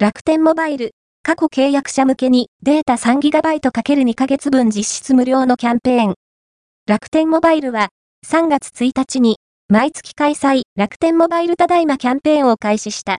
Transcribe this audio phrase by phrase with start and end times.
[0.00, 0.92] 楽天モバイル、
[1.24, 6.14] 過去契約者向けにデータ 3GB×2 ヶ月分実質無料のキャンペーン。
[6.86, 7.88] 楽天モバイルは
[8.24, 9.38] 3月1日に
[9.68, 13.06] 毎月開催楽天モバイルただいまキャンペーンを開始した。